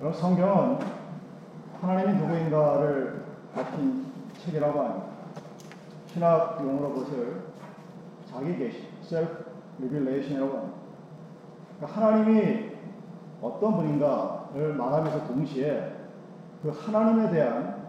여러분 0.00 0.20
성경은 0.20 0.78
하나님이 1.80 2.18
누구인가를 2.20 3.24
밝힌 3.52 4.06
책이라고 4.44 4.80
합니다. 4.80 5.06
신학 6.06 6.60
용어로 6.62 6.94
그것을 6.94 7.42
자기 8.30 8.56
계시, 8.56 8.86
self 9.02 9.44
revelation이라고 9.80 10.56
합니다. 10.56 10.78
그러니까 11.76 12.00
하나님이 12.00 12.70
어떤 13.42 13.74
분인가를 13.74 14.74
말하면서 14.74 15.26
동시에 15.26 15.92
그 16.62 16.68
하나님에 16.70 17.30
대한 17.30 17.88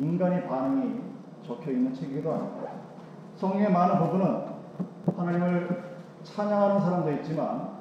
인간의 0.00 0.48
반응이 0.48 1.02
적혀 1.46 1.70
있는 1.70 1.94
책이기도 1.94 2.32
합니다. 2.32 2.72
성경의 3.36 3.70
많은 3.70 3.98
부분은 4.00 4.42
하나님을 5.16 5.84
찬양하는 6.24 6.80
사람도 6.80 7.12
있지만 7.12 7.74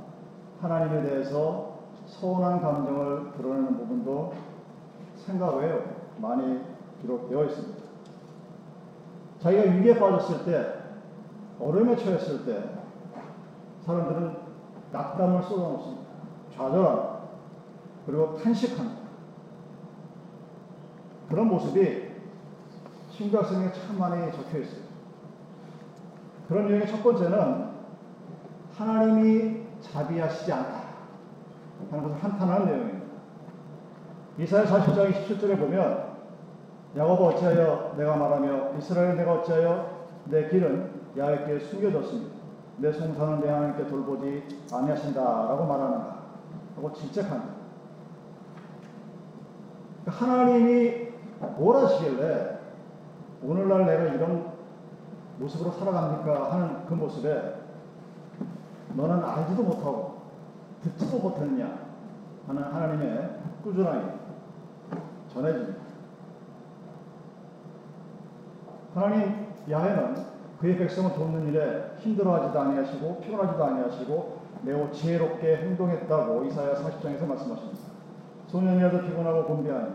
하나님에 0.62 1.02
대해서 1.02 1.73
서운한 2.20 2.62
감정을 2.62 3.32
드러내는 3.34 3.78
부분도 3.78 4.34
생각 5.16 5.56
외에 5.58 5.82
많이 6.18 6.62
기록되어 7.02 7.46
있습니다. 7.46 7.84
자기가 9.40 9.64
위기에 9.64 10.00
빠졌을 10.00 10.46
때, 10.46 10.74
어려움에 11.60 11.96
처했을 11.96 12.46
때, 12.46 12.70
사람들은 13.86 14.38
낙담을 14.92 15.44
쏟아놓습니다. 15.44 16.04
좌절합니다. 16.56 17.20
그리고 18.06 18.38
탄식합니다. 18.38 19.04
그런 21.30 21.48
모습이 21.48 22.12
신각성에 23.10 23.72
참 23.72 23.98
많이 23.98 24.32
적혀 24.32 24.60
있어요. 24.60 24.84
그런 26.48 26.70
유형의 26.70 26.88
첫 26.88 27.02
번째는 27.02 27.70
하나님이 28.76 29.64
자비하시지 29.82 30.52
않다. 30.52 30.83
하는 31.92 32.04
것을 32.04 32.24
한탄하는 32.24 32.66
내용입니다. 32.66 33.04
이사야 34.40 34.66
40장 34.66 35.12
27절에 35.14 35.60
보면 35.60 36.14
야고보 36.96 37.26
어찌하여 37.30 37.96
내가 37.98 38.16
말하며 38.16 38.78
이스라엘 38.78 39.16
내가 39.16 39.34
어찌하여 39.34 40.04
내 40.26 40.48
길은 40.50 40.92
야훼께 41.18 41.60
숨겨졌습니다. 41.60 42.34
내 42.78 42.92
송사는 42.92 43.42
내 43.42 43.50
하나님께 43.50 43.88
돌보지 43.88 44.66
아니하신다라고 44.72 45.66
말하는가 45.66 46.24
하고 46.76 46.94
질책합니다. 46.94 47.54
그러니까 50.04 50.26
하나님이 50.26 51.08
뭘 51.58 51.78
하시길래 51.78 52.60
오늘날 53.44 53.86
내가 53.86 54.04
이런 54.14 54.54
모습으로 55.38 55.72
살아갑니까 55.72 56.54
하는 56.54 56.86
그 56.88 56.94
모습에 56.94 57.56
너는 58.96 59.24
알지도 59.24 59.64
못하고 59.64 60.23
듣지도 60.84 61.20
못했냐 61.20 61.78
하는 62.48 62.64
하나님의 62.64 63.30
꾸준하게 63.64 64.02
전해집니다. 65.34 65.82
하나님 68.94 69.48
야훼는 69.70 70.16
그의 70.60 70.78
백성을 70.78 71.14
돕는 71.14 71.48
일에 71.48 71.96
힘들어하지도 72.00 72.60
아니하시고 72.60 73.22
피곤하지도 73.22 73.64
아니하시고 73.64 74.44
매우 74.64 74.92
지혜롭게 74.92 75.58
행동했다고 75.58 76.46
이사야 76.46 76.76
40장에서 76.76 77.26
말씀하십니다. 77.26 77.80
소년이라도 78.48 79.02
피곤하고 79.02 79.46
곤비하니 79.46 79.94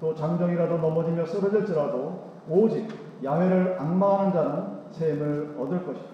또 0.00 0.14
장정이라도 0.14 0.78
넘어지며 0.78 1.26
쓰러질지라도 1.26 2.28
오직 2.48 2.88
야훼를 3.24 3.76
악마하는 3.78 4.32
자는 4.32 4.92
샘을 4.92 5.56
얻을 5.58 5.84
것이다. 5.86 6.08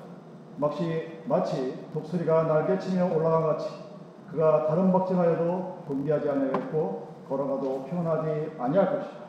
마치, 0.57 1.23
마치 1.27 1.87
독수리가 1.93 2.45
날개치며 2.45 3.13
올라간 3.15 3.43
같이 3.43 3.84
그가 4.35 4.67
다른 4.67 4.91
박질하여도 4.91 5.85
곤비하지 5.87 6.29
아니하겠고 6.29 7.15
걸어가도 7.29 7.85
피곤하지 7.85 8.57
아니할 8.59 8.97
것이다. 8.97 9.25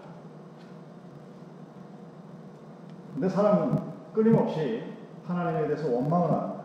근데 3.14 3.30
사람은 3.30 3.78
끊임없이 4.14 4.84
하나님에 5.28 5.68
대해서 5.68 5.92
원망을 5.92 6.32
합니다. 6.32 6.64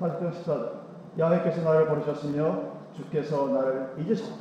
40장 0.00 0.32
14절 0.32 0.70
야훼께서 1.18 1.62
나를 1.62 1.88
버리셨으며 1.88 2.58
주께서 2.96 3.48
나를 3.48 3.94
잊으셨다. 3.98 4.34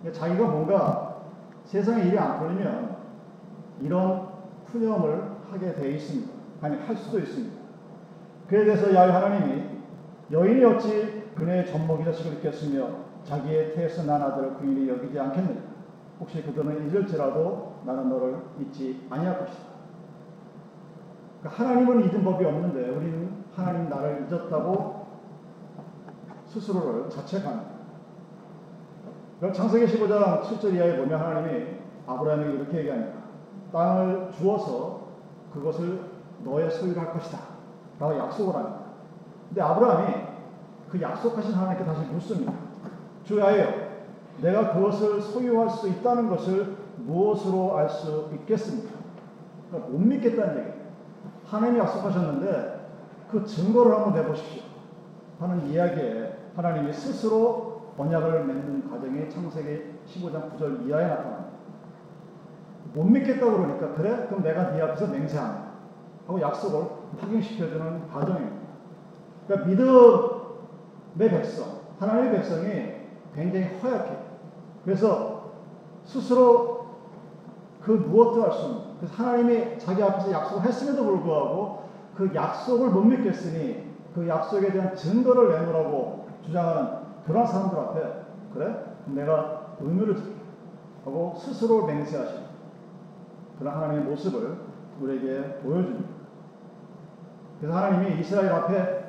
그러니까 0.00 0.20
자기가 0.20 0.48
뭔가 0.48 1.16
세상에 1.64 2.06
일이 2.06 2.18
안 2.18 2.40
풀리면 2.40 2.96
이런 3.82 4.28
푸념을 4.66 5.22
하게 5.50 5.74
돼 5.74 5.90
있습니다. 5.92 6.32
아니 6.60 6.76
할 6.76 6.96
수도 6.96 7.20
있습니다. 7.20 7.56
그에 8.48 8.64
대해서 8.64 8.92
야훼 8.92 9.12
하나님이 9.12 9.62
여인이 10.32 10.64
어찌 10.64 11.15
젖먹이 11.66 12.04
자식을 12.04 12.34
잊겠으며 12.34 12.88
자기의 13.24 13.74
태에서 13.74 14.04
난 14.04 14.22
아들을 14.22 14.54
그인이 14.54 14.88
여기지 14.88 15.18
않겠느냐 15.18 15.60
혹시 16.20 16.42
그들은 16.42 16.88
잊을지라도 16.88 17.74
나는 17.84 18.08
너를 18.08 18.38
잊지 18.60 19.06
아니할 19.10 19.38
것이다. 19.38 19.62
그러니까 21.40 21.64
하나님은 21.64 22.04
잊은 22.04 22.24
법이 22.24 22.44
없는데 22.44 22.88
우리는 22.90 23.44
하나님 23.54 23.88
나를 23.88 24.26
잊었다고 24.26 25.06
스스로를 26.46 27.10
자책합니다. 27.10 27.76
창세기 29.52 29.92
15장 29.92 30.42
7절 30.42 30.74
이하에 30.74 30.96
보면 30.96 31.20
하나님이 31.20 31.76
아브라함에게 32.06 32.52
이렇게 32.52 32.78
얘기합니다. 32.78 33.12
땅을 33.72 34.30
주어서 34.32 35.08
그것을 35.52 36.00
너의 36.44 36.70
소유로 36.70 36.98
할 37.00 37.12
것이다. 37.12 37.38
라고 37.98 38.16
약속을 38.16 38.54
합니다. 38.54 38.78
근데 39.48 39.60
아브라함이 39.60 40.25
그 40.90 41.00
약속하신 41.00 41.52
하나님께 41.52 41.84
다시 41.84 42.00
묻습니다. 42.06 42.52
주야여, 43.24 43.86
내가 44.40 44.72
그것을 44.72 45.20
소유할 45.20 45.68
수 45.70 45.88
있다는 45.88 46.28
것을 46.28 46.76
무엇으로 46.98 47.76
알 47.76 47.88
수 47.88 48.30
있겠습니까? 48.34 48.96
그러니까 49.68 49.90
못 49.90 49.98
믿겠다는 49.98 50.58
얘기예요. 50.58 50.76
하나님이 51.46 51.78
약속하셨는데 51.80 52.88
그 53.30 53.44
증거를 53.44 53.92
한번 53.94 54.14
내보십시오. 54.14 54.62
하는 55.40 55.66
이야기에 55.66 56.36
하나님이 56.54 56.92
스스로 56.92 57.92
언약을 57.98 58.44
맺는 58.44 58.90
과정이 58.90 59.28
창세기 59.28 59.94
15장 60.06 60.52
9절 60.52 60.86
이하에 60.86 61.08
나타납니다. 61.08 61.46
못 62.94 63.04
믿겠다고 63.04 63.52
그러니까 63.52 63.94
그래? 63.94 64.26
그럼 64.28 64.42
내가 64.42 64.70
네 64.70 64.82
앞에서 64.82 65.08
맹세한다. 65.08 65.66
하고 66.26 66.40
약속을 66.40 66.86
확인시켜주는 67.20 68.08
과정입니다. 68.08 68.56
그러니까 69.46 69.68
믿음 69.68 70.35
의 71.18 71.30
백성, 71.30 71.64
하나님의 71.98 72.32
백성이 72.32 72.94
굉장히 73.34 73.66
허약해요. 73.82 74.26
그래서 74.84 75.50
스스로 76.04 76.86
그 77.82 77.92
무엇도 77.92 78.42
할 78.42 78.52
수 78.52 78.64
없는 78.64 78.80
그래서 78.98 79.14
하나님이 79.14 79.78
자기 79.78 80.02
앞에서 80.02 80.32
약속을 80.32 80.62
했음에도 80.64 81.04
불구하고 81.04 81.84
그 82.16 82.34
약속을 82.34 82.90
못 82.90 83.02
믿겠으니 83.02 83.94
그 84.14 84.26
약속에 84.26 84.72
대한 84.72 84.96
증거를 84.96 85.50
내놓으라고 85.50 86.26
주장하는 86.44 86.88
그런 87.26 87.46
사람들 87.46 87.78
앞에 87.78 88.00
그래? 88.54 88.84
내가 89.06 89.76
의무를 89.80 90.16
하고 91.04 91.34
스스로 91.36 91.86
맹세하신 91.86 92.40
그런 93.58 93.74
하나님의 93.74 94.04
모습을 94.04 94.56
우리에게 95.00 95.60
보여줍니다. 95.62 96.08
그래서 97.60 97.76
하나님이 97.76 98.20
이스라엘 98.20 98.50
앞에 98.52 99.05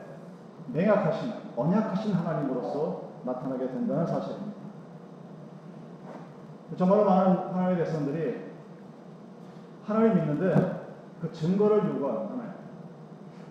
맹약하신, 0.74 1.34
언약하신 1.56 2.14
하나님으로서 2.14 3.02
나타나게 3.24 3.68
된다는 3.68 4.06
사실입니다. 4.06 4.58
정말로 6.78 7.06
많은 7.06 7.38
하나님의 7.54 7.78
백성들이 7.78 8.48
하나님 9.86 10.16
믿는데 10.16 10.88
그 11.22 11.32
증거를 11.32 11.88
요구하는 11.90 12.30
하나님. 12.30 12.54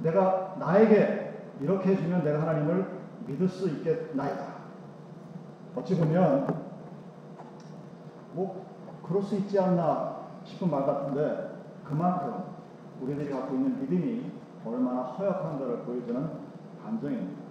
내가 0.03 0.57
나에게 0.59 1.27
이렇게 1.61 1.93
해주면 1.93 2.23
내가 2.23 2.43
하나님을 2.43 2.87
믿을 3.27 3.49
수 3.49 3.69
있겠나이다. 3.69 4.45
어찌 5.75 5.99
보면 5.99 6.47
뭐 8.35 8.67
그럴 9.03 9.23
수 9.23 9.37
있지 9.37 9.59
않나 9.59 10.17
싶은 10.45 10.71
말 10.71 10.85
같은데 10.85 11.57
그만큼 11.85 12.45
우리들이 13.01 13.31
갖고 13.31 13.55
있는 13.55 13.81
믿음이 13.81 14.31
얼마나 14.65 15.03
허약한가를 15.03 15.79
보여주는 15.81 16.46
감정입니다. 16.87 17.43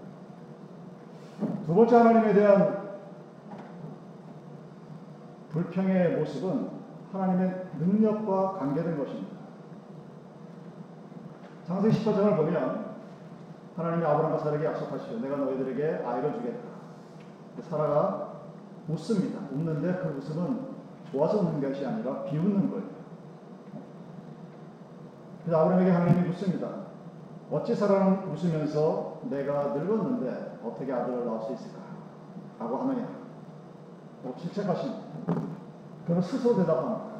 두 1.66 1.76
번째 1.76 1.96
하나님에 1.98 2.34
대한 2.34 2.86
불평의 5.50 6.18
모습은 6.18 6.70
하나님의 7.12 7.66
능력과 7.80 8.54
관계된 8.54 8.98
것입니다. 8.98 9.36
창세기 11.68 11.98
18장을 11.98 12.38
보면 12.38 12.86
하나님이 13.76 14.06
아브라함과 14.06 14.38
사라에게 14.40 14.66
약속하시죠. 14.66 15.20
내가 15.20 15.36
너희들에게 15.38 16.04
아이를 16.06 16.34
주겠다. 16.34 16.60
사라가 17.62 18.34
웃습니다. 18.88 19.40
웃는데 19.52 20.00
그 20.00 20.18
웃음은 20.18 20.76
좋아서 21.12 21.40
웃는 21.40 21.62
것이 21.62 21.86
아니라 21.86 22.24
비웃는 22.24 22.70
거예요. 22.70 22.86
그래서 25.44 25.62
아브라함에게 25.62 25.92
하나님이 25.92 26.28
묻습니다. 26.30 26.86
어찌 27.52 27.76
사라는 27.76 28.30
웃으면서 28.30 29.20
내가 29.30 29.74
늙었는데 29.76 30.60
어떻게 30.64 30.92
아들을 30.92 31.26
낳을 31.26 31.42
수 31.42 31.54
있을까? 31.54 31.80
라고 32.60 32.78
하느냐. 32.78 33.08
질책하십니다. 34.38 35.02
그는 36.08 36.22
스스로 36.22 36.56
대답합니다. 36.56 37.16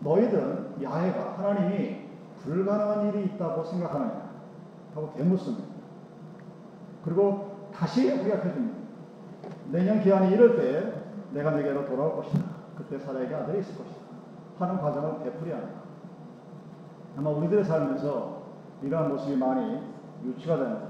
너희들은 0.00 0.82
야훼가 0.82 1.38
하나님이 1.38 2.08
불가능한 2.42 3.08
일이 3.08 3.24
있다고 3.26 3.64
생각하느냐 3.64 4.28
하고 4.94 5.12
대묻습니다. 5.16 5.64
그리고 7.04 7.68
다시 7.72 8.10
의약해줍니다. 8.10 8.78
내년 9.70 10.00
기한이 10.00 10.32
이럴 10.32 10.56
때 10.56 10.92
내가 11.32 11.52
내게로 11.52 11.86
돌아올 11.86 12.16
것이다. 12.16 12.44
그때 12.76 12.98
사라에게 12.98 13.34
아들이 13.34 13.60
있을 13.60 13.76
것이다. 13.76 13.98
하는 14.58 14.80
과정을 14.80 15.22
되풀이합니다. 15.24 15.78
아마 17.16 17.30
우리들의 17.30 17.64
삶에서 17.64 18.37
이러한 18.82 19.08
모습이 19.08 19.36
많이 19.36 19.80
유치가 20.24 20.56
됩니다. 20.56 20.88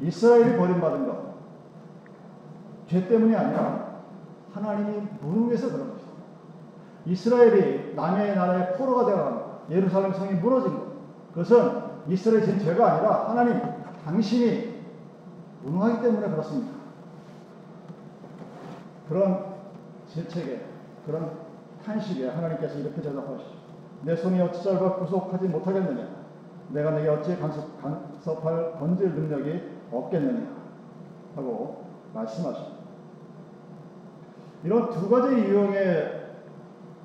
이스라엘이 0.00 0.56
버림받은 0.56 1.06
것, 1.06 1.34
죄 2.88 3.06
때문이 3.06 3.34
아니라 3.34 4.02
하나님이 4.52 5.08
무능해서 5.20 5.70
그런 5.70 5.92
것이다. 5.92 6.12
이스라엘이 7.06 7.94
남의 7.94 8.34
나라의 8.34 8.76
포로가 8.76 9.06
되어간 9.06 9.34
것, 9.34 9.70
예루살렘 9.70 10.12
성이 10.12 10.34
무너진 10.34 10.74
것, 10.74 10.92
그것은 11.34 11.82
이스라엘이 12.08 12.44
진 12.44 12.58
죄가 12.58 12.92
아니라 12.92 13.28
하나님, 13.30 13.60
당신이 14.04 14.82
무능하기 15.62 16.02
때문에 16.02 16.28
그렇습니다. 16.28 16.72
그런 19.08 19.52
질책에, 20.08 20.66
그런 21.06 21.30
탄식에 21.84 22.28
하나님께서 22.28 22.78
이렇게 22.78 23.00
대답하시죠. 23.00 23.61
내 24.04 24.16
손이 24.16 24.40
어찌 24.40 24.62
짧아 24.62 24.96
구속하지 24.96 25.48
못하겠느냐? 25.48 26.08
내가 26.70 26.92
내게 26.92 27.08
어찌 27.08 27.36
간섭, 27.38 27.80
간섭 27.80 28.44
할 28.44 28.72
건질 28.78 29.14
능력이 29.14 29.62
없겠느냐? 29.90 30.62
하고 31.36 31.84
말씀하십니다. 32.14 32.82
이런 34.64 34.90
두 34.90 35.08
가지 35.08 35.34
유형의 35.34 36.22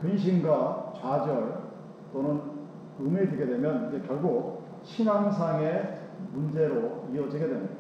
근심과 0.02 0.94
좌절 1.00 1.58
또는 2.14 2.42
음에 3.00 3.28
들게 3.30 3.46
되면 3.46 3.90
이제 3.90 4.04
결국 4.08 4.64
신앙상의 4.84 6.00
문제로 6.32 7.06
이어지게 7.14 7.48
됩니다. 7.48 7.76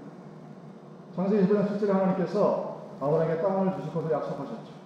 창세기 1.15 1.47
1장 1.47 1.67
7절에 1.67 1.87
하나님께서 1.87 2.77
아브라함에게 2.99 3.41
땅을 3.41 3.75
주실 3.75 3.93
것을 3.93 4.11
약속하셨죠. 4.11 4.76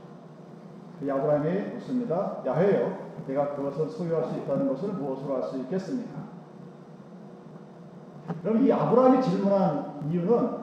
그 1.02 1.12
아브라함이 1.12 1.74
묻습니다. 1.74 2.44
야훼요, 2.46 2.96
내가 3.26 3.56
그것을 3.56 3.90
소유할 3.90 4.26
수 4.26 4.38
있다는 4.38 4.70
것을 4.70 4.90
무엇으로 4.90 5.38
알 5.38 5.44
수 5.44 5.58
있겠습니까? 5.58 6.12
그럼 8.44 8.64
이 8.64 8.72
아브라함이 8.72 9.22
질문한 9.22 10.04
이유는 10.12 10.62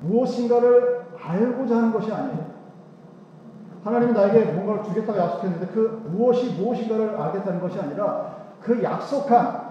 무엇인가를 0.00 1.06
알고자 1.20 1.76
하는 1.76 1.92
것이 1.92 2.12
아니에요. 2.12 2.46
하나님은 3.82 4.14
나에게 4.14 4.52
뭔가를 4.52 4.84
주겠다고 4.84 5.18
약속했는데 5.18 5.66
그 5.72 6.08
무엇이 6.10 6.52
무엇인가를 6.52 7.20
알겠다는 7.20 7.60
것이 7.60 7.80
아니라 7.80 8.36
그 8.60 8.80
약속한 8.82 9.68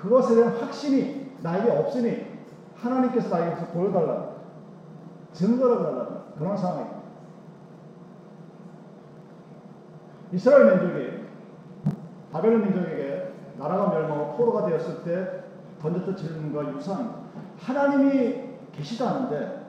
그것에 0.00 0.34
대한 0.34 0.56
확신이 0.56 1.32
나에게 1.42 1.70
없으니 1.70 2.26
하나님께서 2.74 3.36
나에게 3.36 3.66
보여달라는 3.72 4.28
증거를 5.32 5.76
달라는 5.78 6.06
그런 6.36 6.56
상황입니다. 6.56 6.97
이스라엘 10.32 10.78
민족이 10.78 11.26
바벨론 12.32 12.62
민족에게 12.62 13.32
나라가 13.58 13.88
멸망하고 13.88 14.36
포로가 14.36 14.66
되었을 14.66 15.02
때 15.04 15.44
던졌던 15.80 16.16
질문과 16.16 16.74
유사합니다. 16.74 17.18
하나님이 17.58 18.48
계시다는데 18.72 19.66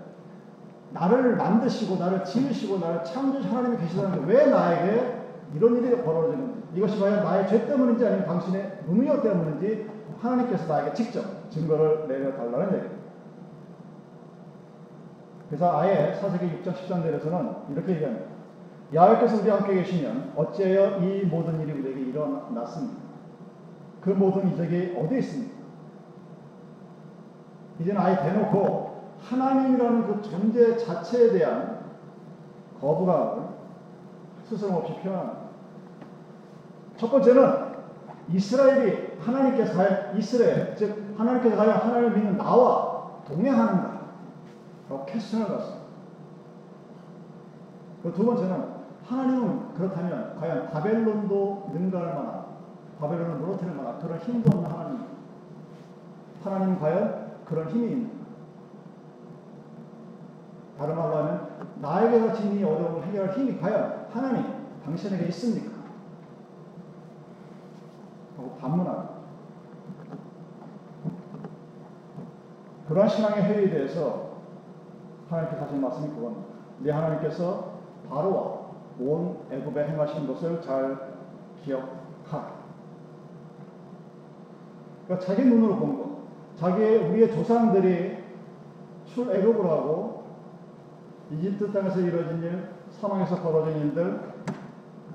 나를 0.91 1.35
만드시고 1.35 1.97
나를 1.97 2.23
지으시고 2.23 2.79
나를 2.79 3.03
창조하신 3.03 3.51
하나님이 3.51 3.77
계시다는데 3.77 4.33
왜 4.33 4.47
나에게 4.47 5.19
이런 5.56 5.77
일이 5.77 6.01
벌어지는지 6.03 6.59
이것이 6.75 7.00
과연 7.00 7.23
나의 7.23 7.47
죄 7.47 7.65
때문인지 7.65 8.06
아니면 8.06 8.25
당신의 8.25 8.79
무능력 8.85 9.23
때문인지 9.23 9.89
하나님께서 10.19 10.67
나에게 10.67 10.94
직접 10.94 11.50
증거를 11.50 12.07
내려달라는 12.07 12.67
얘기입니다. 12.67 13.00
그래서 15.47 15.79
아예 15.79 16.13
사세기 16.19 16.61
6장 16.61 16.73
10장 16.73 17.03
내에서는 17.03 17.53
이렇게 17.71 17.94
얘기합니다. 17.94 18.38
야훼께서 18.94 19.41
우리 19.41 19.50
함께 19.50 19.75
계시면 19.75 20.33
어찌하여 20.36 20.97
이 21.00 21.24
모든 21.25 21.62
일이 21.62 21.71
우리에게 21.74 22.01
일어났습니까? 22.09 22.97
그 24.01 24.09
모든 24.12 24.51
이적이 24.51 24.97
어디에 24.97 25.19
있습니까? 25.19 25.59
이제는 27.80 28.01
아예 28.01 28.18
대놓고 28.18 28.89
하나님이라는 29.21 30.07
그 30.07 30.21
존재 30.21 30.75
자체에 30.75 31.31
대한 31.31 31.80
거부감을 32.81 33.44
스스럼 34.45 34.77
없이 34.77 34.95
표현합니다. 35.01 35.39
첫 36.97 37.12
번째는 37.12 37.69
이스라엘이 38.31 39.19
하나님께서 39.19 39.77
과연 39.77 40.18
이스라엘, 40.18 40.75
즉 40.75 41.13
하나님께서 41.18 41.56
과연 41.56 41.77
하나님을 41.77 42.12
믿는 42.15 42.38
나와 42.38 43.21
동행하는가? 43.27 44.00
라고 44.89 45.06
퀘스천을 45.06 45.47
받습니다. 45.47 45.80
두 48.15 48.25
번째는 48.25 48.79
하나님은 49.09 49.73
그렇다면 49.73 50.35
과연 50.39 50.69
바벨론도 50.69 51.71
능가할 51.73 52.13
만한 52.13 52.45
바벨론을 53.00 53.35
무너뜨릴 53.38 53.73
만한 53.73 54.00
그런 54.00 54.19
힘도 54.19 54.56
없는 54.56 54.71
하나님 54.71 55.00
하나님은 56.44 56.79
과연 56.79 57.31
그런 57.44 57.69
힘이 57.69 57.91
있는가? 57.91 58.19
다른 60.77 60.95
말로 60.95 61.17
하면 61.17 61.50
나에게 61.81 62.27
닥친 62.27 62.59
이 62.59 62.63
어려움을 62.63 63.03
해결할 63.07 63.35
힘이 63.35 63.59
과연 63.59 64.07
하나님 64.11 64.45
당신에게 64.85 65.25
있습니까? 65.25 65.71
하고 68.38 68.56
반문합니다. 68.57 69.09
그러한 72.88 73.09
신앙의 73.09 73.44
회의에 73.44 73.69
대해서 73.69 74.29
하나님께서 75.29 75.63
하신 75.63 75.81
말씀이 75.81 76.09
그겁니다. 76.09 76.47
네 76.79 76.91
하나님께서 76.91 77.73
바로와 78.07 78.58
온 79.00 79.38
애굽에 79.50 79.88
행하신 79.88 80.28
것을 80.28 80.62
잘 80.62 81.13
기억하라. 81.63 82.60
그러니까 85.06 85.25
자기 85.25 85.46
눈으로 85.46 85.78
본 85.78 85.98
것, 85.98 86.10
자기의 86.57 87.10
우리의 87.10 87.31
조상들이 87.31 88.18
출애굽을 89.06 89.69
하고 89.69 90.24
이집트 91.31 91.72
땅에서 91.72 92.00
이루어진 92.00 92.44
일, 92.44 92.69
사망에서 92.92 93.42
벌어진 93.42 93.78
일들, 93.81 94.19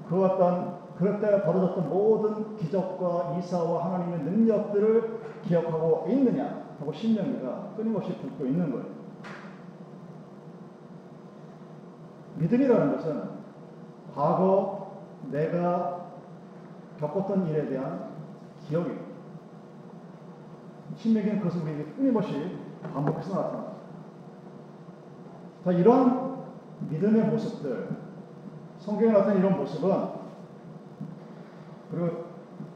그 0.08 0.24
어떤 0.24 0.84
그럴 0.96 1.20
때 1.20 1.42
벌어졌던 1.42 1.88
모든 1.88 2.56
기적과 2.56 3.36
이사와 3.38 3.84
하나님의 3.84 4.20
능력들을 4.20 5.20
기억하고 5.44 6.06
있느냐 6.08 6.64
하고 6.78 6.92
신명기가 6.92 7.74
끊임없이 7.76 8.16
듣고 8.20 8.46
있는 8.46 8.70
거예요. 8.70 8.86
믿음이라는 12.36 12.96
것은 12.96 13.43
과거 14.14 14.92
내가 15.30 16.06
겪었던 16.98 17.46
일에 17.48 17.68
대한 17.68 18.10
기억입니다. 18.68 19.04
신명기는 20.96 21.40
그것을 21.40 21.62
우리에게 21.62 21.84
끊임없이 21.92 22.58
반복해서 22.82 23.34
나타납니다. 23.34 23.74
자, 25.64 25.72
이런 25.72 26.44
믿음의 26.90 27.24
모습들, 27.28 27.88
성경에 28.78 29.12
나타난 29.12 29.38
이런 29.38 29.56
모습은 29.56 30.24
그리고 31.90 32.24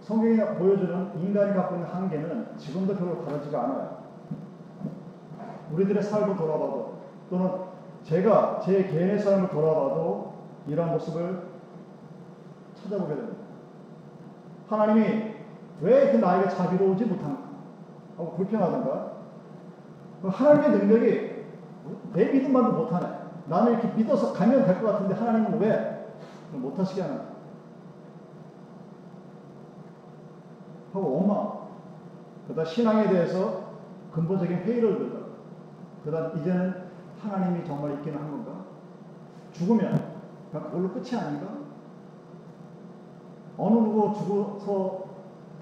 성경이 0.00 0.36
보여주는 0.58 1.20
인간이 1.20 1.54
갖고 1.54 1.74
있는 1.76 1.88
한계는 1.88 2.56
지금도 2.56 2.96
별로 2.96 3.24
다르지가 3.24 3.62
않아요. 3.62 3.98
우리들의 5.72 6.02
삶을 6.02 6.36
돌아봐도 6.36 6.98
또는 7.28 7.50
제가 8.04 8.60
제 8.60 8.84
개인의 8.84 9.18
삶을 9.18 9.50
돌아봐도 9.50 10.27
이러한 10.68 10.92
모습을 10.92 11.42
찾아보게 12.82 13.14
됩니다. 13.16 13.38
하나님이 14.68 15.34
왜 15.80 16.10
그 16.12 16.16
나에게 16.16 16.48
자비로우지 16.50 17.04
못한가? 17.06 17.48
하고 18.16 18.34
불평하던가? 18.34 19.12
하나님의 20.24 20.70
능력이 20.78 21.44
내 22.12 22.32
믿음만도 22.32 22.72
못하네. 22.72 23.06
나는 23.46 23.72
이렇게 23.72 23.88
믿어서 23.96 24.32
가면 24.32 24.64
될 24.66 24.80
것 24.80 24.92
같은데 24.92 25.14
하나님은 25.14 25.58
왜 25.60 26.06
못하시게 26.52 27.00
하나? 27.02 27.28
하고 30.92 31.16
원망. 31.18 31.58
그다 32.48 32.64
신앙에 32.64 33.08
대해서 33.08 33.68
근본적인 34.12 34.56
회의를 34.58 34.98
들다. 34.98 35.18
그다 36.04 36.28
이제는 36.40 36.74
하나님이 37.22 37.64
정말 37.64 37.92
있기는 37.94 38.18
한 38.18 38.30
건가? 38.30 38.52
죽으면 39.52 40.17
그걸로 40.52 40.90
끝이 40.90 41.14
아닌가? 41.14 41.46
어느 43.56 43.74
누구 43.74 44.14
죽어서 44.14 45.08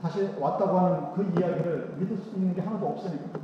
다시 0.02 0.34
왔다고 0.38 0.78
하는 0.78 1.12
그 1.14 1.22
이야기를 1.22 1.96
믿을 1.98 2.16
수 2.18 2.36
있는 2.36 2.54
게 2.54 2.60
하나도 2.60 2.86
없으니까. 2.86 3.40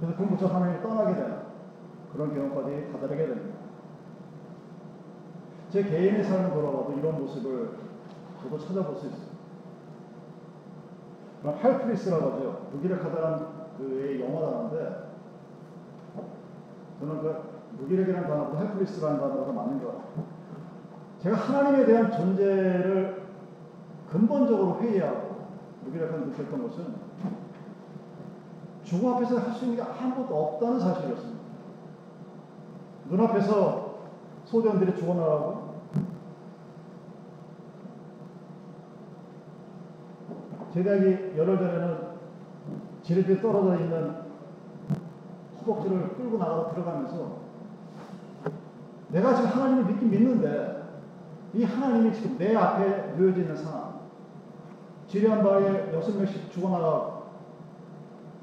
그래서 0.00 0.16
그부터 0.16 0.46
하나님을 0.46 0.80
떠나게 0.80 1.14
되는 1.14 1.38
그런 2.12 2.34
경험까지 2.34 2.92
다다르게 2.92 3.26
됩니다. 3.26 3.58
제 5.70 5.82
개인의 5.82 6.24
삶을 6.24 6.50
돌아봐도 6.50 6.94
이런 6.96 7.20
모습을 7.20 7.76
저도 8.42 8.58
찾아볼 8.58 8.96
수 8.96 9.08
있어요. 9.08 9.28
할프리스라고 11.44 12.32
하죠. 12.32 12.68
무기력하다는 12.72 13.46
그의 13.76 14.20
영어 14.20 14.40
단어인데 14.40 15.08
저는 17.00 17.22
그 17.22 17.47
무기력이라는 17.78 18.28
단어보다 18.28 18.60
할프리스라는 18.60 19.20
단어가 19.20 19.52
맞는 19.52 19.82
것 19.82 19.88
같아요. 19.88 20.24
제가 21.20 21.36
하나님에 21.36 21.84
대한 21.86 22.10
존재를 22.10 23.26
근본적으로 24.10 24.78
회의하고 24.80 25.48
무기력한 25.84 26.28
느꼈던 26.28 26.62
것은 26.68 26.94
죽음 28.84 29.12
앞에서 29.14 29.38
할 29.38 29.52
수 29.54 29.64
있는 29.66 29.76
게 29.76 29.82
아무것도 29.82 30.34
없다는 30.34 30.80
사실이었습니다. 30.80 31.38
눈앞에서 33.10 33.98
소년들이 34.44 34.96
죽어나가고 34.96 35.68
제 40.72 40.82
대학이 40.82 41.36
열흘 41.36 41.58
전에는 41.58 42.08
지름길 43.02 43.40
떨어져 43.40 43.80
있는 43.80 44.14
허벅지를 45.60 46.14
끌고 46.16 46.38
나가서 46.38 46.70
들어가면서 46.70 47.47
내가 49.08 49.34
지금 49.34 49.50
하나님을 49.50 49.84
믿긴 49.84 50.10
믿는데 50.10 50.82
이 51.54 51.64
하나님이 51.64 52.12
지금 52.14 52.36
내 52.38 52.54
앞에 52.54 53.14
놓여져 53.16 53.40
있는 53.40 53.56
상황 53.56 54.00
지리한 55.06 55.42
바에 55.42 55.92
여섯 55.94 56.14
명씩 56.16 56.50
죽어나가 56.50 57.22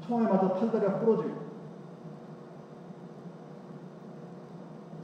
총에 0.02 0.24
맞아 0.24 0.54
팔다리가 0.54 1.00
부러지고 1.00 1.46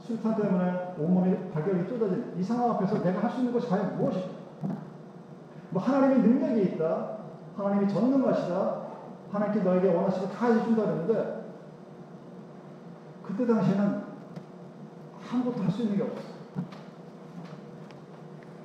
술탄 0.00 0.36
때문에 0.36 0.94
온몸이 0.98 1.50
발격이 1.52 1.88
쏟아진 1.88 2.34
이 2.36 2.42
상황 2.42 2.72
앞에서 2.72 3.02
내가 3.02 3.20
할 3.22 3.30
수 3.30 3.38
있는 3.38 3.52
것이 3.52 3.68
과연 3.68 3.96
무엇일까? 3.96 4.28
뭐 5.70 5.80
하나님의 5.80 6.18
능력이 6.18 6.74
있다. 6.74 7.18
하나님이 7.56 7.88
전능하시다. 7.88 8.82
하나님께 9.30 9.62
너에게 9.62 9.94
원하시고 9.94 10.28
다 10.30 10.46
해준다 10.46 10.82
그랬는데 10.82 11.44
그때 13.22 13.46
당시에는 13.46 14.02
아무것도 15.32 15.62
할 15.62 15.70
수 15.70 15.82
있는 15.82 15.96
게 15.96 16.02
없어. 16.02 16.22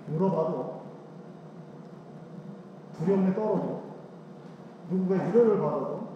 물어봐도 0.07 0.81
두려움에 2.97 3.33
떨어져 3.35 3.81
누군가의 4.89 5.29
위로를 5.31 5.59
받아도 5.59 6.07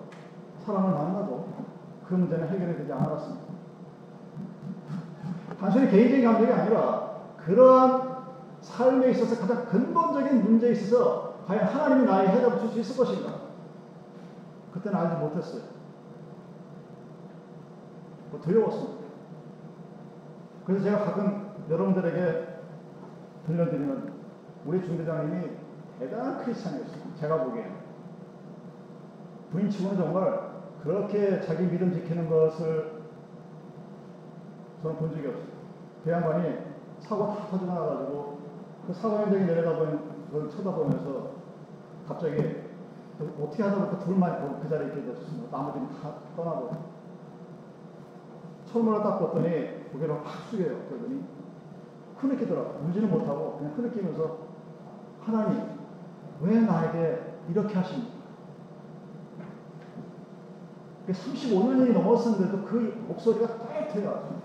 사랑을 0.66 0.92
만나도 0.92 1.48
그 2.08 2.14
문제는 2.16 2.48
해결이 2.50 2.78
되지 2.78 2.92
않았습니다. 2.94 3.42
단순히 5.60 5.90
개인적인 5.90 6.26
감정이 6.26 6.52
아니라 6.52 7.12
그러한 7.38 8.12
삶에 8.62 9.12
있어서 9.12 9.40
가장 9.40 9.66
근본적인 9.66 10.44
문제에 10.44 10.72
있어서 10.72 11.36
과연 11.48 11.66
하나님이 11.66 12.06
나의 12.06 12.30
해답을 12.30 12.60
줄 12.60 12.70
수 12.70 12.80
있을 12.80 12.98
것인가? 12.98 13.34
그때는 14.74 14.98
알지 14.98 15.16
못했어요. 15.18 15.62
뭐 18.32 18.40
두려웠습니다. 18.42 19.01
그래서 20.72 20.86
제가 20.86 21.04
가끔 21.04 21.52
여러분들에게 21.70 22.48
들려드리는 23.46 24.14
우리 24.66 24.82
중대장님이 24.82 25.50
대단한 26.00 26.38
크리스찬이었어요. 26.46 27.14
제가 27.20 27.44
보기에는. 27.44 27.72
부인치고는 29.52 29.98
정말 29.98 30.52
그렇게 30.82 31.42
자기 31.42 31.66
믿음 31.68 31.92
지키는 31.92 32.30
것을 32.30 33.02
저는 34.82 34.96
본 34.96 35.12
적이 35.12 35.28
없어요. 35.28 35.46
그 36.06 36.10
양반이 36.10 36.58
사고 37.02 37.28
다 37.28 37.48
터져 37.50 37.66
나가가지고 37.66 38.40
그 38.88 38.94
사고 38.94 39.18
현장에 39.18 39.44
내려다보는 39.44 40.32
걸 40.32 40.50
쳐다보면서 40.50 41.32
갑자기 42.08 42.62
어떻게 43.42 43.62
하다 43.62 43.76
보니까 43.76 44.00
둘만 44.00 44.62
그 44.62 44.70
자리에 44.70 44.88
있게 44.88 45.04
됐습니다. 45.04 45.58
나머지는 45.58 45.90
다 46.02 46.14
떠나고. 46.38 46.72
철문을 48.72 49.04
딱 49.04 49.20
봤더니 49.20 49.81
고개를 49.92 50.16
확 50.26 50.50
숙여요. 50.50 50.78
그러더니 50.90 51.24
흐느끼더라고. 52.18 52.86
울지는 52.86 53.10
못하고 53.10 53.58
그냥 53.58 53.74
흐느끼면서 53.76 54.38
하나님, 55.22 55.62
왜 56.42 56.62
나에게 56.62 57.36
이렇게 57.50 57.76
하십니까? 57.76 58.22
35년이 61.08 61.94
넘었는데도 61.94 62.64
그 62.66 63.04
목소리가 63.08 63.48
뚜렷해요. 63.48 64.42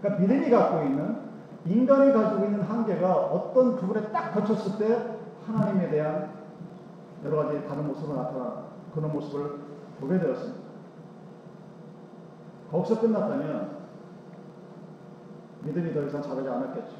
그러니까 0.00 0.20
믿음이 0.20 0.50
갖고 0.50 0.84
있는 0.84 1.24
인간이 1.66 2.12
가지고 2.12 2.44
있는 2.44 2.62
한계가 2.62 3.14
어떤 3.14 3.76
부분에 3.76 4.10
딱 4.12 4.32
거쳤을 4.32 4.78
때 4.78 5.16
하나님에 5.46 5.88
대한 5.88 6.30
여러 7.24 7.44
가지 7.44 7.66
다른 7.66 7.86
모습으로 7.86 8.16
나타나 8.16 8.64
그런 8.94 9.12
모습을 9.12 9.60
보게 9.98 10.18
되었습니다. 10.18 10.64
거기서 12.70 13.00
끝났다면 13.00 13.83
믿음이 15.64 15.92
더 15.94 16.02
이상 16.02 16.22
자라지 16.22 16.48
않았겠죠. 16.48 16.96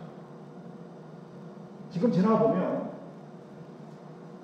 지금 1.91 2.11
지나보면 2.11 2.91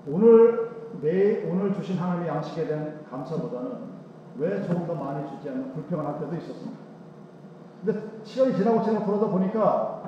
오늘 0.07 0.71
내 1.01 1.45
오늘 1.51 1.75
주신 1.75 1.97
하나님의 1.99 2.29
양식에 2.29 2.67
대한 2.67 3.05
감사보다는 3.11 3.91
왜 4.39 4.63
조금 4.63 4.87
더 4.87 4.95
많이 4.95 5.29
주지 5.29 5.49
않는 5.49 5.73
불평을 5.75 6.07
할 6.07 6.21
때도 6.21 6.37
있었습니다. 6.37 6.79
근데 7.85 8.01
시간이 8.25 8.57
지나고 8.57 8.83
지나고 8.83 9.07
그러다 9.07 9.27
보니까 9.29 10.03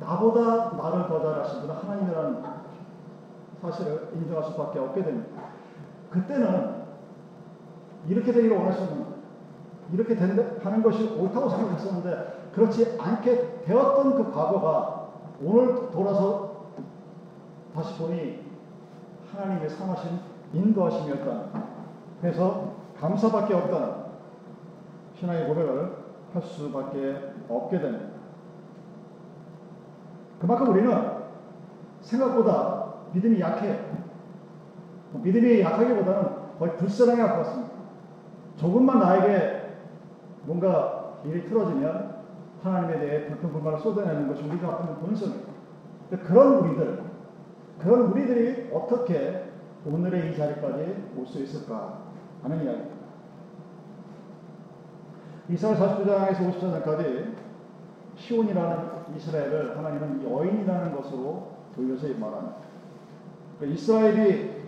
나보다 0.00 0.76
나를 0.76 1.08
더 1.08 1.20
잘하신 1.20 1.60
분은 1.62 1.74
하나님이라는 1.74 2.42
사실을 3.60 4.08
인정할 4.14 4.44
수밖에 4.44 4.78
없게 4.78 5.02
됩니다. 5.02 5.42
그때는 6.10 6.78
이렇게 8.06 8.32
되기를 8.32 8.56
원하셨는데 8.56 9.18
이렇게 9.92 10.14
하는 10.14 10.82
것이 10.82 11.16
옳다고 11.18 11.48
생각했었는데 11.48 12.37
그렇지 12.58 12.98
않게 12.98 13.62
되었던 13.64 14.16
그 14.16 14.32
과거가 14.32 15.08
오늘 15.40 15.90
돌아서 15.92 16.66
다시 17.72 17.96
보니 17.98 18.42
하나님의 19.30 19.70
상하신 19.70 20.18
인도하심이었다. 20.52 21.60
그래서 22.20 22.72
감사밖에 22.98 23.54
없다는 23.54 24.08
신앙의 25.14 25.46
고백을 25.46 25.98
할 26.32 26.42
수밖에 26.42 27.32
없게 27.48 27.78
됩니다. 27.78 28.18
그만큼 30.40 30.70
우리는 30.70 31.12
생각보다 32.00 32.94
믿음이 33.12 33.40
약해요. 33.40 33.76
믿음이 35.12 35.60
약하기보다는 35.60 36.58
거의 36.58 36.76
불쌍하게 36.76 37.22
가깝습니다. 37.22 37.72
조금만 38.56 38.98
나에게 38.98 39.76
뭔가 40.42 41.20
일이 41.24 41.48
틀어지면 41.48 42.17
하나님에 42.62 42.98
대해 42.98 43.26
불평 43.26 43.52
불만을 43.52 43.78
쏟아내는 43.78 44.28
것이 44.28 44.42
우리가 44.42 44.66
갖고 44.68 44.84
있는 44.84 45.00
본성이에요. 45.00 45.58
그런 46.26 46.54
우리들, 46.58 47.02
그런 47.78 48.00
우리들이 48.12 48.70
어떻게 48.72 49.44
오늘의 49.86 50.32
이 50.32 50.36
자리까지 50.36 51.12
올 51.16 51.26
수 51.26 51.42
있을까 51.42 51.98
하는 52.42 52.64
이야기입니다. 52.64 52.96
이사야 55.50 55.76
49장에서 55.76 56.84
54장까지 56.84 57.34
시온이라는 58.16 59.16
이스라엘을 59.16 59.78
하나님은 59.78 60.30
여인이라는 60.30 60.96
것으로 60.96 61.52
돌려서 61.74 62.06
말합니다. 62.18 62.56
그 63.58 63.66
이스라엘이 63.66 64.58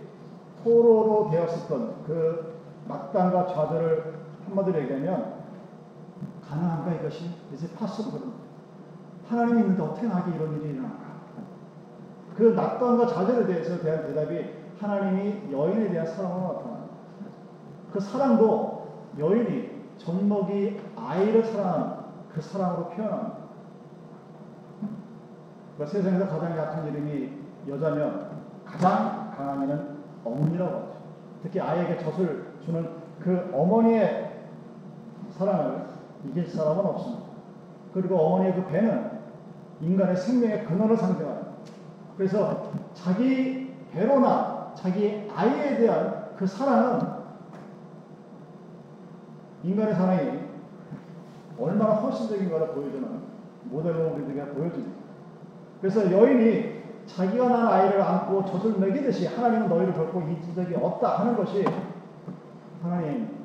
포로로 0.63 1.29
되었었던 1.31 2.03
그 2.07 2.55
막단과 2.87 3.47
좌절을 3.47 4.13
한마디로 4.47 4.81
얘기하면 4.81 5.40
가능한가 6.51 6.91
이것이 6.95 7.31
이제 7.53 7.67
파스거든. 7.73 8.33
하나님이 9.27 9.61
있는데 9.61 9.81
어떻게 9.81 10.07
나에게 10.07 10.35
이런 10.35 10.59
일이 10.59 10.73
일어날까? 10.73 11.11
그 12.35 12.43
낙관과 12.55 13.07
좌절에 13.07 13.45
대해서 13.45 13.79
대한 13.79 14.05
대답이 14.05 14.61
하나님이 14.79 15.51
여인에 15.51 15.89
대한 15.89 16.05
사랑으로 16.05 16.53
나타납니다. 16.53 16.95
그 17.93 17.99
사랑도 17.99 18.87
여인이 19.17 19.81
젖먹이 19.97 20.81
아이를 20.97 21.43
사랑하는 21.45 21.95
그 22.33 22.41
사랑으로 22.41 22.89
표현합니다. 22.89 23.41
그러니까 25.75 25.97
세상에서 25.97 26.27
가장 26.27 26.57
약한 26.57 26.87
이름이 26.87 27.31
여자면 27.69 28.41
가장 28.65 29.33
강한 29.35 29.63
이는 29.63 29.97
어머니라고 30.25 30.71
하죠. 30.71 30.91
특히 31.43 31.59
아이에게 31.59 31.97
젖을 31.97 32.53
주는 32.65 32.89
그 33.19 33.49
어머니의 33.53 34.31
사랑을 35.31 35.91
이길 36.25 36.47
사람은 36.47 36.85
없습니다. 36.85 37.23
그리고 37.93 38.17
어머니의 38.17 38.55
그 38.55 38.65
배는 38.67 39.11
인간의 39.81 40.15
생명의 40.15 40.65
근원을 40.65 40.95
상징합니다. 40.95 41.51
그래서 42.17 42.71
자기 42.93 43.73
배로나 43.91 44.71
자기 44.75 45.29
아이에 45.35 45.77
대한 45.77 46.29
그 46.37 46.45
사랑은 46.45 47.21
인간의 49.63 49.95
사랑이 49.95 50.39
얼마나 51.59 51.93
헌신적인가를 51.93 52.69
보여주는 52.69 53.21
모델로 53.65 54.13
우리들에게 54.13 54.51
보여줍니다. 54.51 55.01
그래서 55.79 56.11
여인이 56.11 56.81
자기가 57.05 57.49
낳은 57.49 57.67
아이를 57.67 58.01
안고 58.01 58.45
젖을 58.45 58.79
먹이듯이 58.79 59.27
하나님은 59.27 59.69
너희를 59.69 59.93
결코 59.93 60.21
잊은 60.21 60.55
적이 60.55 60.75
없다 60.75 61.19
하는 61.19 61.35
것이 61.35 61.65
하나님 62.81 63.40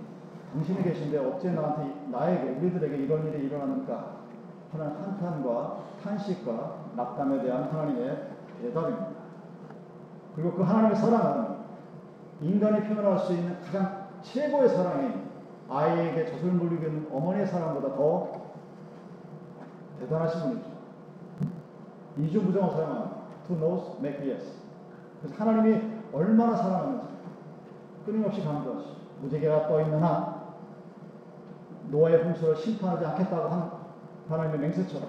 당신이 0.57 0.83
계신데 0.83 1.19
어째 1.19 1.51
나한테 1.51 2.09
나에게 2.11 2.51
우리들에게 2.53 2.97
이런 2.97 3.27
일이 3.27 3.45
일어납니까? 3.45 4.17
하는 4.73 4.87
한탄과 4.87 5.85
탄식과 6.03 6.93
낙담에 6.97 7.43
대한 7.43 7.65
하나님의 7.65 8.31
대답입니다. 8.63 9.09
그리고 10.35 10.53
그 10.53 10.63
하나님의 10.63 10.97
사랑은 10.97 11.57
인간이 12.41 12.89
표현할 12.89 13.19
수 13.19 13.35
있는 13.35 13.61
가장 13.61 14.07
최고의 14.23 14.71
사랑인 14.71 15.27
아이에게 15.69 16.25
젖을 16.25 16.53
물리는 16.53 17.09
어머니의 17.13 17.47
사랑보다 17.47 17.95
더 17.95 18.33
대단하신 20.01 20.41
분이죠. 20.41 20.69
이중 22.19 22.47
부정을 22.47 22.71
사용합니다. 22.71 23.17
To 23.47 23.57
knows, 23.57 23.99
make 23.99 24.27
yes. 24.31 24.53
그래서 25.21 25.37
하나님이 25.37 25.83
얼마나 26.15 26.57
사랑하는지 26.57 27.07
끊임없이 28.07 28.43
강조하시죠. 28.43 28.97
무지개가 29.21 29.69
떠 29.69 29.83
있는 29.83 30.03
한 30.03 30.36
노아의 31.91 32.23
풍수를 32.23 32.57
심판하지 32.57 33.05
않겠다고 33.05 33.49
한 33.49 33.71
하나님의 34.29 34.61
맹세처럼 34.61 35.09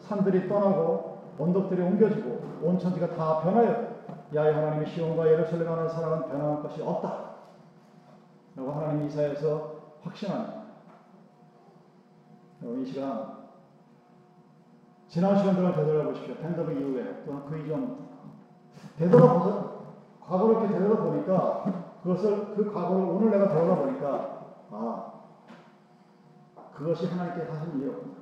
산들이 0.00 0.48
떠나고 0.48 1.18
언덕들이 1.38 1.82
옮겨지고 1.82 2.40
온 2.62 2.78
천지가 2.78 3.14
다 3.14 3.40
변하여 3.40 3.96
야의 4.34 4.54
하나님의 4.54 4.86
시온과 4.88 5.26
예루살렘 5.26 5.68
하는 5.70 5.88
사랑은 5.88 6.28
변할 6.28 6.62
것이 6.62 6.82
없다. 6.82 7.26
라고 8.56 8.72
하나님 8.72 9.06
이사에서 9.06 9.76
확신합니다. 10.02 10.66
이 12.62 12.84
시간 12.86 13.36
지난 15.08 15.38
시간 15.38 15.56
동안 15.56 15.74
되돌아보십시오. 15.74 16.34
팬더브 16.36 16.72
이후에 16.72 17.24
또는 17.24 17.44
그 17.48 17.58
이전 17.58 17.98
되돌아보서 18.98 19.76
과거를 20.20 20.56
이렇게 20.56 20.78
되돌아보니까 20.78 21.64
그것을 22.02 22.54
그 22.56 22.72
과거를 22.72 23.04
오늘 23.04 23.30
내가 23.30 23.48
되돌아보니까 23.48 24.40
아 24.70 25.12
그것이 26.76 27.06
하나님께 27.06 27.50
하신 27.50 27.78
일이었구나. 27.80 28.14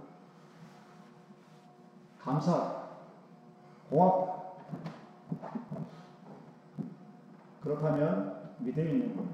감사, 2.21 2.85
고맙다. 3.91 4.35
그렇다면 7.63 8.53
믿음이 8.59 8.91
있는 8.91 9.17
거예요. 9.17 9.31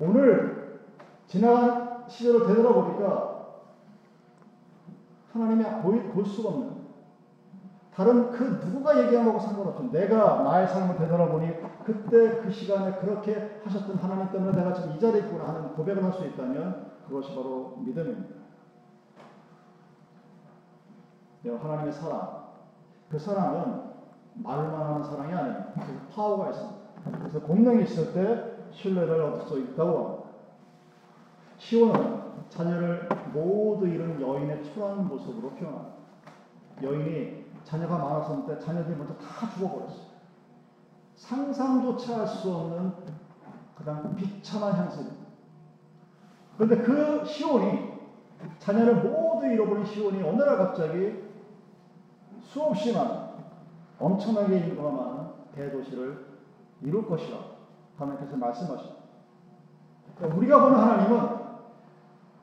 오늘 0.00 0.80
지나간 1.26 2.08
시절을 2.08 2.46
되돌아보니까 2.46 3.46
하나님이 5.32 5.64
볼 6.12 6.26
수가 6.26 6.48
없는 6.50 6.80
다른 7.94 8.30
그 8.30 8.44
누구가 8.64 8.98
얘기한 9.04 9.24
거고 9.24 9.38
상관없죠. 9.38 9.90
내가 9.92 10.42
나의 10.42 10.68
삶을 10.68 10.96
되돌아보니 10.96 11.84
그때 11.84 12.40
그 12.40 12.50
시간에 12.50 12.94
그렇게 12.94 13.60
하셨던 13.64 13.96
하나님 13.96 14.30
때문에 14.30 14.56
내가 14.56 14.72
지금 14.72 14.92
이 14.92 14.98
자리에 15.00 15.20
있구나 15.20 15.48
하는 15.48 15.72
고백을 15.74 16.04
할 16.04 16.12
수 16.12 16.24
있다면 16.26 16.89
그것이 17.10 17.34
바로 17.34 17.76
믿음입니다. 17.78 18.36
하나님의 21.44 21.92
사랑. 21.92 22.50
그 23.08 23.18
사랑은 23.18 23.90
말만 24.34 24.80
하는 24.80 25.02
사랑이 25.02 25.32
아니에요. 25.32 25.72
그 25.74 26.06
파워가 26.14 26.50
있습니다. 26.50 26.78
그래서 27.18 27.40
공명이 27.40 27.82
있을 27.82 28.12
때 28.12 28.68
신뢰를 28.70 29.20
얻을 29.20 29.48
수 29.48 29.58
있다고 29.58 29.98
합니다. 29.98 30.30
시온은 31.58 32.20
자녀를 32.48 33.08
모두 33.32 33.88
잃은 33.88 34.20
여인의 34.20 34.72
초라한 34.72 35.08
모습으로 35.08 35.50
표현합니다. 35.50 35.96
여인이 36.82 37.46
자녀가 37.64 37.98
많았었는데 37.98 38.60
자녀들이 38.60 38.94
모두 38.96 39.14
다 39.18 39.50
죽어버렸어요. 39.52 40.10
상상조차 41.16 42.20
할 42.20 42.26
수 42.28 42.54
없는 42.54 42.92
그냥 43.74 44.14
비참한 44.14 44.74
현실입니다. 44.76 45.19
그런데 46.60 46.82
그 46.82 47.24
시온이 47.24 47.90
자녀를 48.58 48.96
모두 48.96 49.46
잃어버린 49.46 49.82
시온이 49.82 50.22
어느 50.22 50.42
날 50.42 50.58
갑자기 50.58 51.24
수없이 52.42 52.92
많은 52.92 53.16
엄청나게 53.98 54.58
인구가 54.58 54.90
많은 54.90 55.28
대도시를 55.54 56.22
이룰 56.82 57.08
것이라 57.08 57.38
하나님께서 57.98 58.36
말씀하십니다. 58.36 59.00
그러니까 60.16 60.36
우리가 60.36 60.60
보는 60.60 60.78
하나님은 60.78 61.28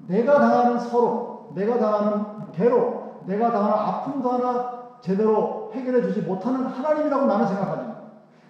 내가 0.07 0.39
당하는 0.39 0.79
서로, 0.79 1.51
내가 1.53 1.77
당하는 1.77 2.51
괴로, 2.53 3.21
내가 3.27 3.51
당하는 3.51 3.77
아픔도 3.77 4.31
하나 4.31 4.99
제대로 4.99 5.71
해결해 5.75 6.01
주지 6.01 6.21
못하는 6.21 6.65
하나님이라고 6.65 7.27
나는 7.27 7.45
생각하지만 7.45 7.97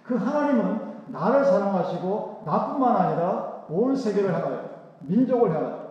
그 0.02 0.16
하나님은 0.16 0.80
나를 1.08 1.44
사랑하시고 1.44 2.44
나뿐만 2.46 2.96
아니라 2.96 3.64
온 3.68 3.94
세계를 3.94 4.32
향하여 4.32 4.77
민족을 5.08 5.54
향하여 5.54 5.88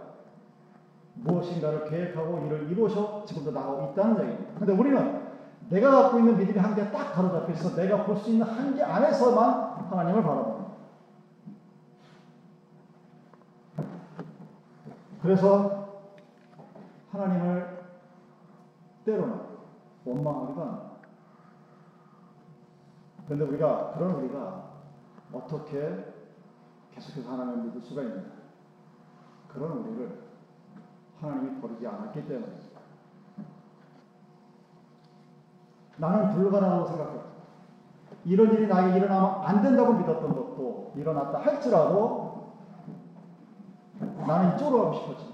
무엇인가를 1.15 1.89
계획하고 1.89 2.45
이를 2.45 2.71
이루셔 2.71 3.25
지금도 3.25 3.51
나오고 3.51 3.91
있다는 3.91 4.19
얘기입니다. 4.23 4.59
근데 4.59 4.73
우리는 4.73 5.27
내가 5.69 5.91
갖고 5.91 6.19
있는 6.19 6.37
믿음이 6.37 6.57
한계에 6.59 6.91
딱 6.91 7.13
가로잡혀 7.13 7.51
있어 7.53 7.75
내가 7.75 8.05
볼 8.05 8.15
수 8.17 8.29
있는 8.29 8.45
한계 8.45 8.83
안에서만 8.83 9.89
하나님을 9.89 10.23
바라봅니다. 10.23 10.67
그래서 15.21 15.87
하나님을 17.11 17.77
때로는 19.03 19.39
원망하기도 20.05 20.61
합니다. 20.61 20.87
그런데 23.25 23.45
우리가 23.45 23.91
그런 23.93 24.11
우리가 24.15 24.69
어떻게 25.33 26.13
계속해서 26.93 27.31
하나님을 27.33 27.65
믿을 27.65 27.81
수가 27.81 28.03
있는가? 28.03 28.36
그런 29.57 29.71
우리를 29.79 30.19
하나님이 31.19 31.59
버리지 31.59 31.87
않았기 31.87 32.27
때문입니다. 32.27 32.79
나는 35.97 36.35
불가능하다고 36.35 36.85
생각했다. 36.85 37.27
이런 38.25 38.53
일이 38.53 38.67
나에게 38.67 38.97
일어나면 38.97 39.41
안 39.41 39.63
된다고 39.63 39.93
믿었던 39.93 40.29
것도 40.29 40.93
일어났다 40.95 41.39
할지라도 41.39 42.53
나는 43.99 44.55
이쪽으로 44.55 44.83
가고 44.83 44.93
싶었지. 44.93 45.33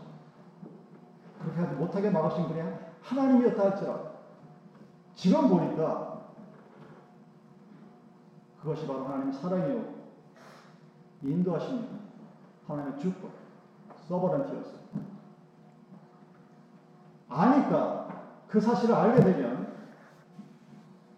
그렇게 1.41 1.59
하지 1.59 1.75
못하게 1.75 2.09
막으신 2.09 2.47
분이 2.47 2.61
하나님이었다 3.01 3.61
할지라도 3.61 4.13
지금 5.15 5.49
보니까 5.49 6.21
그것이 8.61 8.87
바로 8.87 9.03
하나님 9.03 9.33
사랑이요 9.33 9.83
인도하십니다. 11.23 11.97
하나님의 12.67 12.99
주권, 12.99 13.31
서버런티였어요. 14.07 14.83
아니까 17.29 18.03
그 18.47 18.59
사실을 18.59 18.93
알게 18.93 19.23
되면 19.23 19.73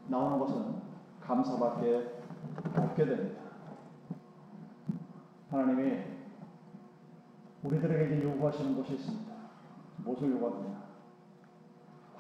나오는 0.08 0.40
것은 0.40 0.82
감사밖에 1.22 2.22
없게 2.78 3.06
됩니다. 3.06 3.42
하나님이 5.50 6.04
우리들에게 7.64 8.24
요구하시는 8.24 8.76
것이 8.78 8.94
있습니다. 8.94 9.34
무엇을 9.98 10.32
요구하느냐? 10.32 10.84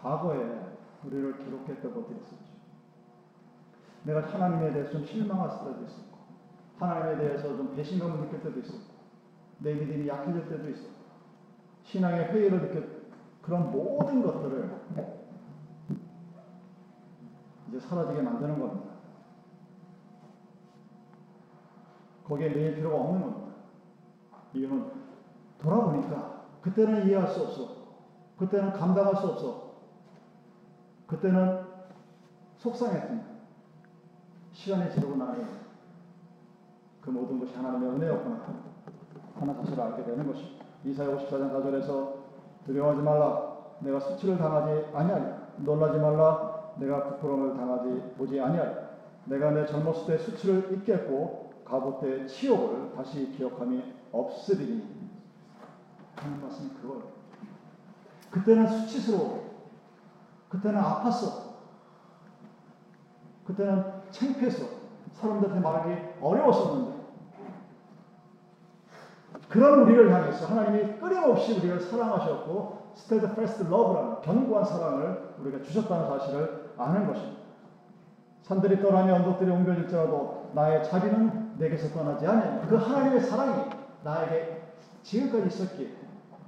과거에 0.01 0.75
우리를 1.03 1.37
기록했던 1.37 1.93
것들이 1.93 2.19
있었죠. 2.19 2.55
내가 4.03 4.21
하나님에 4.21 4.71
대해서 4.71 4.91
좀 4.91 5.05
실망할 5.05 5.49
때도 5.59 5.85
있었고, 5.85 6.17
하나님에 6.79 7.17
대해서 7.17 7.55
좀 7.55 7.75
배신감을 7.75 8.21
느낄 8.21 8.41
때도 8.41 8.59
있었고, 8.59 8.94
내 9.59 9.73
믿음이 9.73 10.07
약해질 10.07 10.49
때도 10.49 10.69
있었고, 10.69 10.95
신앙의 11.83 12.31
회의를 12.31 12.61
느꼈 12.61 12.83
그런 13.41 13.71
모든 13.71 14.23
것들을 14.23 14.69
이제 17.67 17.79
사라지게 17.79 18.21
만드는 18.21 18.59
겁니다. 18.59 18.95
거기에 22.25 22.49
매일 22.49 22.75
필요가 22.75 22.97
없는 22.97 23.21
겁니다. 23.21 23.55
이유는 24.53 24.91
돌아보니까 25.59 26.45
그때는 26.61 27.07
이해할 27.07 27.27
수 27.29 27.43
없어. 27.43 27.75
그때는 28.37 28.73
감당할 28.73 29.15
수 29.15 29.27
없어. 29.27 29.75
그때는 31.05 31.65
속상했습니다. 32.57 33.25
시간이 34.53 34.91
지르고 34.91 35.15
나니 35.15 35.45
그 37.01 37.11
모든 37.11 37.39
것이 37.39 37.53
하나님의 37.55 37.89
은혜였구나 37.89 38.43
하나 39.39 39.53
사실을 39.53 39.81
알게 39.81 40.03
되는 40.03 40.27
것입니다. 40.27 40.65
이사야 40.83 41.17
54장 41.17 41.51
4절에서 41.51 42.13
두려워하지 42.65 43.01
말라 43.01 43.55
내가 43.79 43.99
수치를 43.99 44.37
당하지 44.37 44.91
아니하리 44.93 45.23
놀라지 45.57 45.99
말라 45.99 46.73
내가 46.77 47.03
부끄러움을 47.09 47.55
당하지 47.55 48.13
보지 48.17 48.39
아니하리. 48.39 48.85
내가 49.25 49.51
내 49.51 49.65
젊었을 49.65 50.05
때 50.05 50.23
수치를 50.23 50.73
잊겠고 50.73 51.51
가보 51.65 51.99
때 51.99 52.25
치욕을 52.27 52.93
다시 52.95 53.31
기억함이 53.31 53.83
없으리니 54.11 55.09
하는 56.15 56.41
말씀이 56.41 56.69
그거예요. 56.81 57.03
그때는 58.29 58.67
수치스러워. 58.67 59.45
그때는 60.49 60.81
아팠어. 60.81 61.45
그때는 63.45 63.83
창피했어. 64.11 64.65
사람들한테 65.13 65.59
말하기 65.59 66.19
어려웠었는데. 66.21 66.84
그런 69.55 69.83
우리를 69.83 70.13
향해서 70.13 70.47
하나님이 70.47 70.99
끊임없이 70.99 71.57
우리를 71.57 71.79
사랑하셨고 71.79 72.91
steadfast 72.93 73.63
love라는 73.63 74.21
견고한 74.21 74.65
사랑을 74.65 75.29
우리가 75.39 75.61
주셨다는 75.63 76.07
사실을 76.07 76.71
아는 76.77 77.07
것입니다. 77.07 77.41
산들이 78.41 78.81
떠나며 78.81 79.15
언덕들이 79.15 79.49
옮겨질지라도 79.49 80.51
나의 80.53 80.83
자비는 80.83 81.53
내게서 81.57 81.97
떠나지 81.97 82.27
않으니 82.27 82.67
그 82.67 82.75
하나님의 82.75 83.21
사랑이 83.21 83.69
나에게 84.03 84.61
지금까지 85.03 85.47
있었기에 85.47 85.87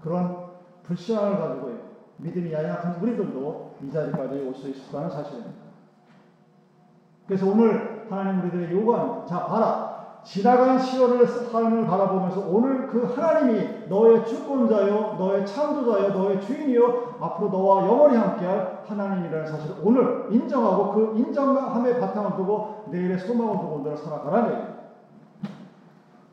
그런 0.04 0.48
불신앙을 0.84 1.38
가지고 1.40 1.78
믿음이 2.18 2.52
연약한 2.52 3.02
우리들도 3.02 3.76
이 3.84 3.90
자리까지 3.92 4.36
올 4.42 4.54
수 4.54 4.68
있었다는 4.68 5.10
사실입니다. 5.10 5.54
그래서 7.26 7.50
오늘 7.50 8.06
하나님 8.10 8.42
우리들에게 8.42 8.74
요구합니다. 8.74 9.26
자, 9.26 9.46
봐라. 9.46 9.87
지나간 10.24 10.78
시절을 10.78 11.26
삶을 11.26 11.88
바라보면서 11.88 12.48
오늘 12.50 12.88
그 12.88 13.04
하나님이 13.06 13.88
너의 13.88 14.26
주권자요, 14.26 15.16
너의 15.18 15.46
창조자요, 15.46 16.10
너의 16.10 16.42
주인이요, 16.42 17.16
앞으로 17.20 17.50
너와 17.50 17.86
영원히 17.88 18.18
함께할 18.18 18.84
하나님이라는 18.86 19.48
사실을 19.48 19.78
오늘 19.84 20.28
인정하고 20.32 20.92
그 20.92 21.18
인정함의 21.18 22.00
바탕을 22.00 22.36
두고 22.36 22.86
내일의 22.92 23.20
소망을 23.20 23.60
두고 23.60 23.76
오늘을 23.76 23.98
살아가라는 23.98 24.50
얘기예요. 24.52 24.78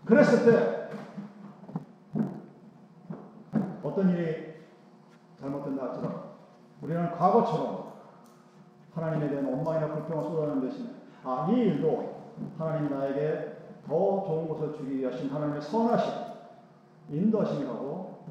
그랬을 0.05 0.45
때 0.45 0.89
어떤 3.83 4.11
일이 4.11 4.55
잘못된다 5.41 5.85
할지라도 5.85 6.21
우리는 6.83 7.11
과거처럼 7.13 7.85
하나님에 8.95 9.29
대한 9.29 9.47
원망이나 9.47 9.89
불평을 9.89 10.25
쏟아내는 10.25 10.69
대신에 10.69 10.91
아, 11.25 11.47
이 11.51 11.55
일도 11.55 12.15
하나님이 12.59 12.91
나에게 12.91 13.54
더 13.87 14.25
좋은 14.25 14.49
것을 14.49 14.75
주기 14.77 14.99
위하신 14.99 15.31
하나님의 15.31 15.61
선하심, 15.63 16.13
인도하심이라고 17.11 18.25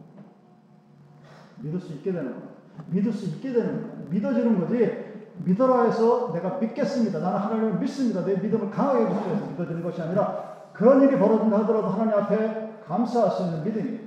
믿을 1.57 1.79
수 1.79 1.93
있게 1.93 2.11
되는 2.11 2.31
거예요. 2.31 2.53
믿을 2.87 3.11
수 3.11 3.25
있게 3.25 3.53
되는 3.53 3.81
거예요. 3.81 4.09
믿어지는 4.09 4.59
거지. 4.59 5.13
믿어라 5.45 5.83
해서 5.83 6.31
내가 6.33 6.57
믿겠습니다. 6.59 7.19
나는 7.19 7.39
하나님을 7.39 7.79
믿습니다. 7.79 8.23
내 8.23 8.35
믿음을 8.35 8.69
강하게 8.69 9.05
위해서 9.05 9.45
믿어지는 9.47 9.83
것이 9.83 10.01
아니라 10.01 10.69
그런 10.73 11.01
일이 11.01 11.17
벌어진다 11.17 11.59
하더라도 11.59 11.87
하나님 11.87 12.13
앞에 12.13 12.81
감사할 12.85 13.31
수 13.31 13.43
있는 13.43 13.63
믿음이 13.63 13.99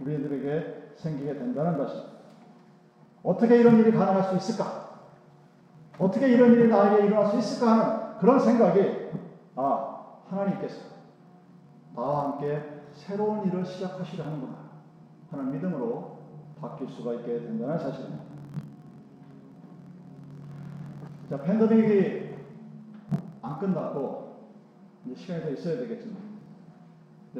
우리들에게 0.00 0.92
생기게 0.96 1.34
된다는 1.34 1.78
것입니다. 1.78 2.14
어떻게 3.22 3.56
이런 3.56 3.78
일이 3.78 3.90
가능할 3.92 4.24
수 4.24 4.36
있을까? 4.36 4.84
어떻게 5.98 6.28
이런 6.28 6.52
일이 6.52 6.68
나에게 6.68 7.06
일어날 7.06 7.30
수 7.30 7.38
있을까 7.38 7.72
하는 7.72 8.18
그런 8.18 8.38
생각이 8.38 9.10
아 9.56 9.93
하나님께서 10.34 10.82
나와 11.94 12.24
함께 12.24 12.82
새로운 12.92 13.46
일을 13.46 13.64
시작하시려 13.64 14.24
하는구나 14.24 14.70
하는 15.30 15.52
믿음으로 15.52 16.18
바뀔 16.60 16.88
수가 16.88 17.14
있게 17.14 17.40
된다는 17.40 17.78
사실입니다. 17.78 18.24
자 21.30 21.42
팬데믹이 21.42 22.34
안 23.42 23.58
끝났고 23.58 24.50
이제 25.04 25.14
시간이 25.14 25.42
더 25.42 25.50
있어야 25.50 25.78
되겠지만 25.78 26.16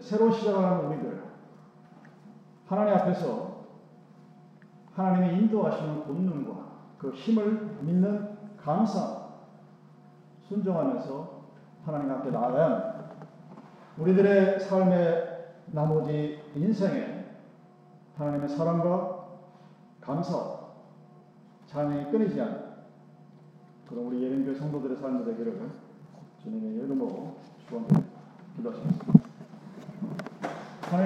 새로운 0.00 0.32
시작을 0.32 0.64
하는 0.64 0.86
우리들 0.86 1.22
하나님 2.66 2.94
앞에서 2.94 3.64
하나님의 4.94 5.38
인도하시는 5.38 6.04
본능과 6.04 6.64
그 6.98 7.10
힘을 7.10 7.78
믿는 7.82 8.36
감사, 8.56 9.28
순종하면서 10.48 11.33
하나님 11.84 12.10
앞에 12.10 12.30
합니다. 12.30 12.94
우리들의 13.98 14.60
삶의 14.60 15.54
나머지 15.66 16.40
인생에 16.54 17.24
하나님의 18.16 18.48
사랑과 18.48 19.26
감사, 20.00 20.60
찬양이 21.66 22.10
끊이지 22.10 22.40
않는 22.40 22.74
그런 23.88 24.06
우리 24.06 24.22
예림교회 24.22 24.54
성도들의 24.56 24.96
삶이 24.96 25.24
되기를 25.24 25.70
주님의 26.42 26.74
이름으로 26.74 27.36
축원드립니다. 27.66 28.14
기도하시겠습니다. 28.56 29.23